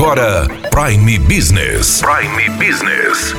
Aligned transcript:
agora 0.00 0.48
Prime 0.70 1.18
Business. 1.18 2.00
Prime 2.00 2.48
Business. 2.56 3.34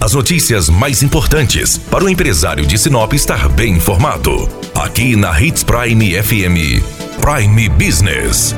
As 0.00 0.12
notícias 0.12 0.68
mais 0.68 1.04
importantes 1.04 1.78
para 1.78 2.02
o 2.02 2.08
empresário 2.08 2.66
de 2.66 2.76
Sinop 2.76 3.12
estar 3.12 3.48
bem 3.48 3.74
informado. 3.74 4.48
Aqui 4.74 5.14
na 5.14 5.40
Hits 5.40 5.62
Prime 5.62 6.20
FM. 6.20 6.82
Prime 7.20 7.68
Business. 7.68 8.56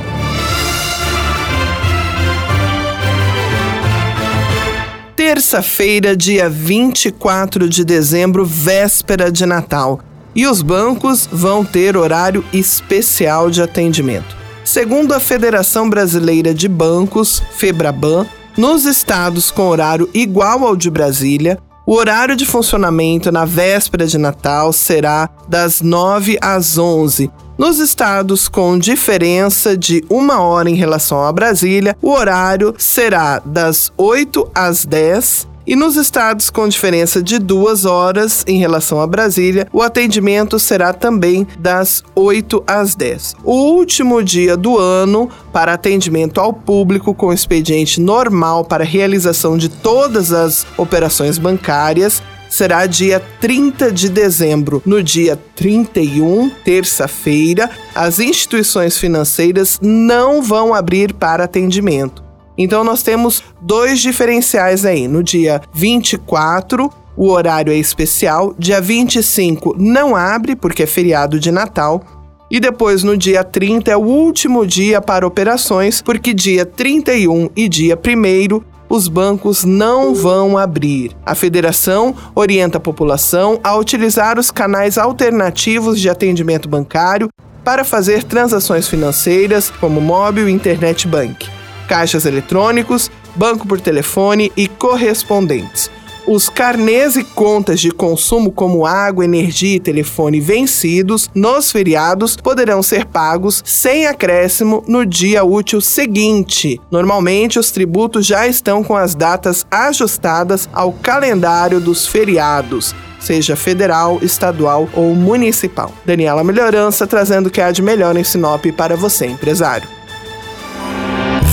Terça-feira, 5.14 6.16
dia 6.16 6.48
24 6.48 7.68
de 7.68 7.84
dezembro, 7.84 8.46
véspera 8.46 9.30
de 9.30 9.44
Natal. 9.44 10.00
E 10.34 10.46
os 10.46 10.62
bancos 10.62 11.28
vão 11.30 11.66
ter 11.66 11.98
horário 11.98 12.42
especial 12.50 13.50
de 13.50 13.60
atendimento. 13.60 14.39
Segundo 14.64 15.14
a 15.14 15.20
Federação 15.20 15.88
Brasileira 15.88 16.54
de 16.54 16.68
Bancos, 16.68 17.42
Febraban, 17.52 18.26
nos 18.56 18.84
estados 18.84 19.50
com 19.50 19.68
horário 19.68 20.08
igual 20.12 20.64
ao 20.64 20.76
de 20.76 20.90
Brasília, 20.90 21.58
o 21.86 21.94
horário 21.94 22.36
de 22.36 22.46
funcionamento 22.46 23.32
na 23.32 23.44
véspera 23.44 24.06
de 24.06 24.18
Natal 24.18 24.72
será 24.72 25.28
das 25.48 25.80
9 25.80 26.38
às 26.40 26.78
11. 26.78 27.30
Nos 27.58 27.78
estados 27.78 28.48
com 28.48 28.78
diferença 28.78 29.76
de 29.76 30.04
uma 30.08 30.40
hora 30.40 30.70
em 30.70 30.74
relação 30.74 31.24
a 31.24 31.32
Brasília, 31.32 31.96
o 32.00 32.10
horário 32.10 32.74
será 32.78 33.40
das 33.44 33.92
8 33.96 34.50
às 34.54 34.84
10 34.84 35.49
e 35.70 35.76
nos 35.76 35.94
estados 35.94 36.50
com 36.50 36.66
diferença 36.66 37.22
de 37.22 37.38
duas 37.38 37.84
horas 37.84 38.44
em 38.48 38.58
relação 38.58 39.00
a 39.00 39.06
Brasília, 39.06 39.68
o 39.72 39.82
atendimento 39.82 40.58
será 40.58 40.92
também 40.92 41.46
das 41.56 42.02
8 42.16 42.64
às 42.66 42.96
10. 42.96 43.36
O 43.44 43.54
último 43.76 44.20
dia 44.20 44.56
do 44.56 44.76
ano 44.76 45.30
para 45.52 45.74
atendimento 45.74 46.40
ao 46.40 46.52
público 46.52 47.14
com 47.14 47.32
expediente 47.32 48.00
normal 48.00 48.64
para 48.64 48.82
realização 48.82 49.56
de 49.56 49.68
todas 49.68 50.32
as 50.32 50.66
operações 50.76 51.38
bancárias 51.38 52.20
será 52.48 52.84
dia 52.86 53.22
30 53.40 53.92
de 53.92 54.08
dezembro. 54.08 54.82
No 54.84 55.00
dia 55.00 55.38
31, 55.54 56.50
terça-feira, 56.64 57.70
as 57.94 58.18
instituições 58.18 58.98
financeiras 58.98 59.78
não 59.80 60.42
vão 60.42 60.74
abrir 60.74 61.14
para 61.14 61.44
atendimento. 61.44 62.28
Então 62.62 62.84
nós 62.84 63.02
temos 63.02 63.42
dois 63.58 64.00
diferenciais 64.00 64.84
aí. 64.84 65.08
No 65.08 65.22
dia 65.22 65.62
24, 65.72 66.92
o 67.16 67.30
horário 67.30 67.72
é 67.72 67.76
especial, 67.76 68.54
dia 68.58 68.82
25 68.82 69.74
não 69.78 70.14
abre 70.14 70.54
porque 70.54 70.82
é 70.82 70.86
feriado 70.86 71.40
de 71.40 71.50
Natal. 71.50 72.04
E 72.50 72.60
depois 72.60 73.02
no 73.02 73.16
dia 73.16 73.42
30 73.42 73.90
é 73.90 73.96
o 73.96 74.00
último 74.00 74.66
dia 74.66 75.00
para 75.00 75.26
operações, 75.26 76.02
porque 76.02 76.34
dia 76.34 76.66
31 76.66 77.48
e 77.56 77.66
dia 77.66 77.96
1 77.96 78.60
os 78.90 79.08
bancos 79.08 79.64
não 79.64 80.14
vão 80.14 80.58
abrir. 80.58 81.12
A 81.24 81.34
federação 81.34 82.14
orienta 82.34 82.76
a 82.76 82.80
população 82.80 83.58
a 83.64 83.74
utilizar 83.74 84.38
os 84.38 84.50
canais 84.50 84.98
alternativos 84.98 85.98
de 85.98 86.10
atendimento 86.10 86.68
bancário 86.68 87.30
para 87.64 87.84
fazer 87.84 88.22
transações 88.24 88.86
financeiras, 88.86 89.70
como 89.70 89.98
móvel 89.98 90.46
e 90.46 90.52
internet 90.52 91.08
bank 91.08 91.49
caixas 91.90 92.24
eletrônicos, 92.24 93.10
banco 93.34 93.66
por 93.66 93.80
telefone 93.80 94.52
e 94.56 94.68
correspondentes. 94.68 95.90
Os 96.24 96.48
carnês 96.48 97.16
e 97.16 97.24
contas 97.24 97.80
de 97.80 97.90
consumo 97.90 98.52
como 98.52 98.86
água, 98.86 99.24
energia 99.24 99.74
e 99.74 99.80
telefone 99.80 100.38
vencidos 100.38 101.28
nos 101.34 101.72
feriados 101.72 102.36
poderão 102.36 102.80
ser 102.80 103.06
pagos 103.06 103.60
sem 103.66 104.06
acréscimo 104.06 104.84
no 104.86 105.04
dia 105.04 105.42
útil 105.42 105.80
seguinte. 105.80 106.80
Normalmente, 106.92 107.58
os 107.58 107.72
tributos 107.72 108.24
já 108.24 108.46
estão 108.46 108.84
com 108.84 108.94
as 108.94 109.16
datas 109.16 109.66
ajustadas 109.68 110.68
ao 110.72 110.92
calendário 110.92 111.80
dos 111.80 112.06
feriados 112.06 112.94
seja 113.18 113.54
federal, 113.54 114.18
estadual 114.22 114.88
ou 114.94 115.14
municipal. 115.14 115.92
Daniela 116.06 116.42
Melhorança 116.42 117.06
trazendo 117.06 117.48
o 117.48 117.50
que 117.50 117.60
há 117.60 117.70
de 117.70 117.82
melhor 117.82 118.16
em 118.16 118.24
Sinop 118.24 118.64
para 118.74 118.96
você, 118.96 119.26
empresário. 119.26 119.99